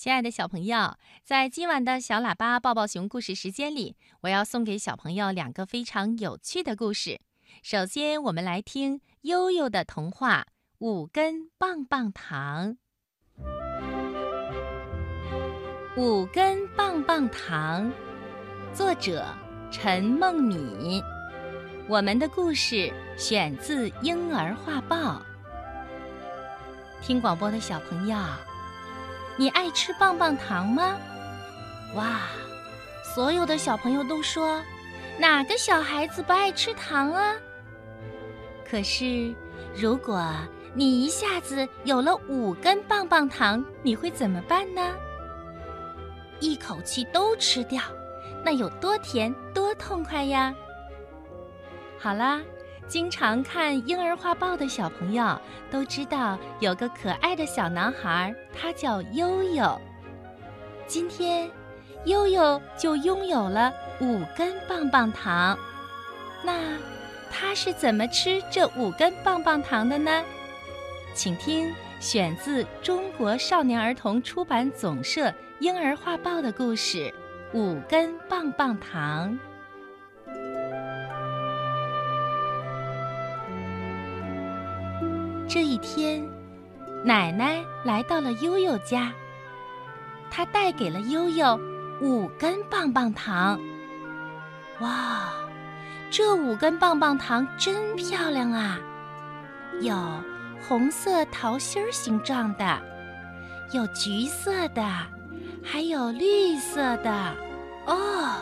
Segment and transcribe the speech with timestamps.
[0.00, 7.20] 亲爱的小朋友，在今晚的小喇叭抱抱熊故事时间里，我要送给小朋友两个非常有趣的故事。
[7.62, 10.46] 首先，我们来听悠悠的童话
[10.78, 12.78] 《五根棒棒糖》。
[15.98, 17.92] 五根棒棒糖，
[18.72, 19.26] 作者
[19.70, 21.02] 陈梦米。
[21.86, 25.20] 我们的故事选自《婴儿画报》。
[27.02, 28.16] 听广播的小朋友。
[29.40, 30.98] 你爱吃棒棒糖吗？
[31.94, 32.28] 哇，
[33.02, 34.60] 所有的小朋友都说，
[35.18, 37.34] 哪个小孩子不爱吃糖啊？
[38.68, 39.34] 可是，
[39.74, 40.22] 如果
[40.74, 44.94] 你一下子有了五根棒棒糖，你会怎么办呢？
[46.38, 47.82] 一口气都吃掉，
[48.44, 50.54] 那有多甜多痛快呀！
[51.98, 52.42] 好啦。
[52.90, 55.40] 经常看《婴儿画报》的小朋友
[55.70, 59.80] 都知道，有个可爱的小男孩，他叫悠悠。
[60.88, 61.48] 今天，
[62.04, 65.56] 悠悠就拥有了五根棒棒糖。
[66.42, 66.76] 那
[67.30, 70.24] 他是怎么吃这五根棒棒糖的呢？
[71.14, 75.28] 请听选自中国少年儿童出版总社
[75.60, 76.98] 《婴儿画报》的故事
[77.56, 79.30] 《五根棒棒糖》。
[85.52, 86.24] 这一天，
[87.04, 89.12] 奶奶来到了悠悠家。
[90.30, 91.58] 她带给了悠悠
[92.00, 93.58] 五根棒棒糖。
[94.78, 95.32] 哇，
[96.08, 98.78] 这五根棒棒糖真漂亮啊！
[99.80, 99.92] 有
[100.68, 102.80] 红色桃心形状的，
[103.72, 104.88] 有橘色的，
[105.64, 107.34] 还有绿色的。
[107.86, 108.36] 哦，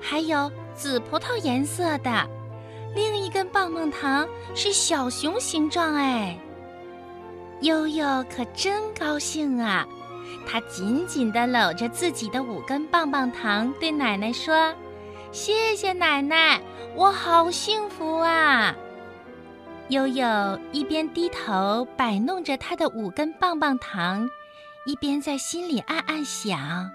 [0.00, 2.24] 还有紫葡萄颜色的。
[2.94, 6.38] 另一根棒棒糖是小熊形状，哎。
[7.62, 9.86] 悠悠可真高兴啊！
[10.46, 14.74] 他紧紧地搂着自己的五根棒棒糖，对奶奶说
[15.30, 16.60] ：“谢谢奶奶，
[16.96, 18.74] 我好幸福啊！”
[19.88, 24.28] 悠悠一边低头摆弄着他的五根棒棒糖，
[24.84, 26.90] 一边在心里暗暗想：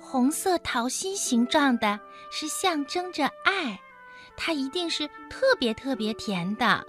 [0.00, 2.00] 红色桃心形状的
[2.32, 3.78] 是象征着爱，
[4.36, 6.84] 它一定是特别特别甜的。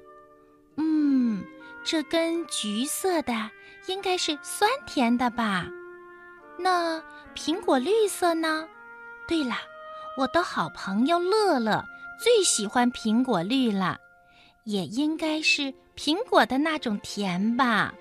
[1.83, 3.49] 这根橘色的
[3.87, 5.67] 应该是酸甜的吧？
[6.57, 7.01] 那
[7.35, 8.67] 苹果绿色呢？
[9.27, 9.55] 对了，
[10.17, 11.83] 我的好朋友乐乐
[12.23, 13.99] 最喜欢苹果绿了，
[14.65, 17.93] 也应该是苹果的那种甜吧？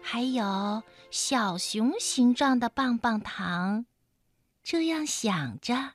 [0.00, 3.86] 还有小熊形状的棒棒糖，
[4.62, 5.92] 这样想着，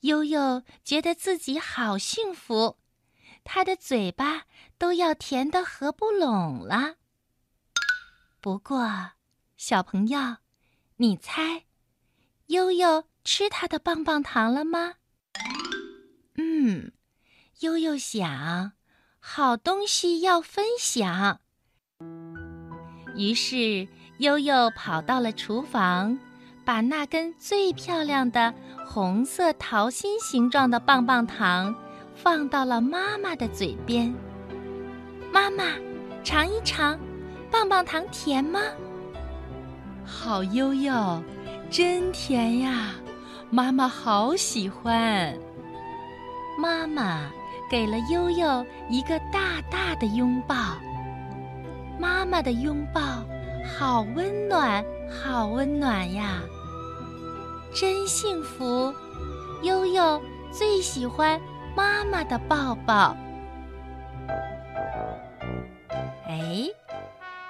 [0.00, 2.76] 悠悠觉得自己好幸福。
[3.44, 4.44] 他的嘴巴
[4.78, 6.94] 都要甜得合不拢了。
[8.40, 9.12] 不过，
[9.56, 10.36] 小朋友，
[10.96, 11.64] 你猜，
[12.46, 14.94] 悠悠吃他的棒棒糖了吗？
[16.36, 16.92] 嗯，
[17.60, 18.72] 悠悠想，
[19.20, 21.40] 好东西要分享。
[23.14, 23.86] 于是，
[24.18, 26.18] 悠悠跑到了厨房，
[26.64, 28.54] 把那根最漂亮的
[28.86, 31.74] 红色桃心形状的棒棒糖。
[32.14, 34.14] 放到了妈妈的嘴边。
[35.32, 35.64] 妈妈，
[36.22, 36.98] 尝一尝，
[37.50, 38.60] 棒棒糖甜吗？
[40.04, 41.22] 好悠悠，
[41.70, 42.94] 真甜呀！
[43.50, 45.34] 妈妈好喜欢。
[46.58, 47.30] 妈妈
[47.70, 50.54] 给了悠悠一个大大的拥抱。
[51.98, 53.00] 妈妈的拥抱
[53.78, 56.40] 好温暖，好温暖呀！
[57.74, 58.92] 真幸福。
[59.62, 60.20] 悠悠
[60.50, 61.40] 最喜欢。
[61.76, 63.16] 妈妈的抱抱。
[66.26, 66.66] 哎，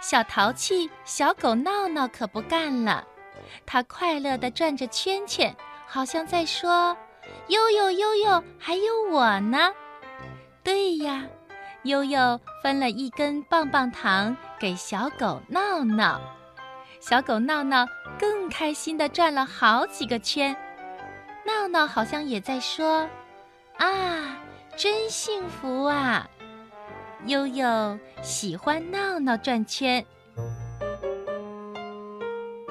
[0.00, 3.04] 小淘气小狗闹闹可不干了，
[3.66, 5.54] 它快乐地转着圈圈，
[5.86, 6.96] 好像在说
[7.48, 9.72] ：“悠悠悠悠，还有我呢。”
[10.64, 11.24] 对呀，
[11.82, 16.20] 悠悠分了一根棒棒糖给小狗闹闹，
[17.00, 17.86] 小狗闹闹
[18.18, 20.56] 更开心地转了好几个圈，
[21.44, 23.08] 闹闹好像也在说。
[23.82, 24.38] 啊，
[24.76, 26.30] 真幸福啊！
[27.26, 30.06] 悠悠喜欢闹闹转圈。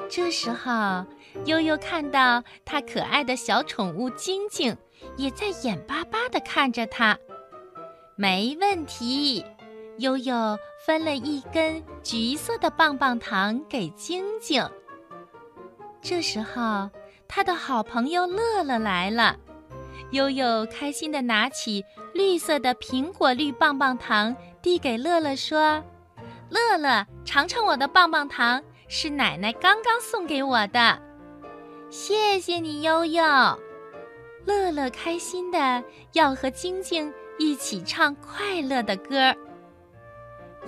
[0.08, 1.04] 这时候，
[1.44, 4.74] 悠悠看到他可爱的小宠物晶晶，
[5.18, 7.18] 也在眼巴巴地看着他。
[8.16, 9.44] 没问题，
[9.98, 10.56] 悠悠
[10.86, 14.66] 分了一根橘色的棒棒糖给晶晶。
[16.00, 16.88] 这时候，
[17.28, 19.36] 他的好朋友乐乐来了。
[20.10, 25.82] 悠悠开心地拿起绿色的苹果绿棒棒糖，递给乐乐说
[26.50, 31.00] ：“乐乐，尝尝我的棒棒糖，是奶奶刚刚送给我的，
[31.88, 33.22] 谢谢你，悠悠。
[34.44, 35.82] 乐乐开心的
[36.14, 39.34] 要和晶晶一起唱快乐的歌。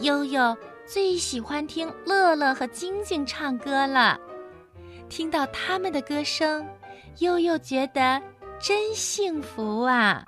[0.01, 0.57] 悠悠
[0.87, 4.19] 最喜欢听乐乐和晶晶唱歌了，
[5.09, 6.67] 听到他们的歌声，
[7.19, 8.23] 悠悠觉得
[8.61, 10.25] 真幸福啊。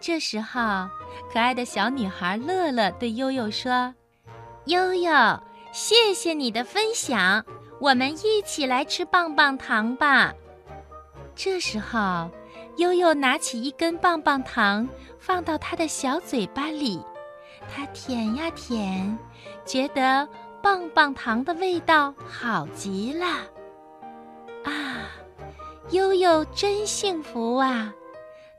[0.00, 0.88] 这时候，
[1.32, 3.94] 可爱的小女孩乐乐对悠悠说
[4.66, 5.10] ：“悠悠，
[5.72, 7.44] 谢谢你的分享，
[7.80, 10.32] 我们一起来吃棒棒糖吧。”
[11.34, 12.30] 这时候，
[12.76, 17.02] 悠悠拿起一根棒棒糖，放到她的小嘴巴里，
[17.74, 19.18] 她舔呀舔，
[19.64, 20.28] 觉得
[20.62, 23.26] 棒棒糖的味道好极了。
[25.90, 27.92] 悠悠真幸福啊！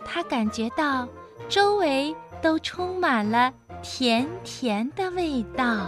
[0.06, 1.08] 他感觉到。
[1.50, 5.88] 周围都充满了甜甜的味道。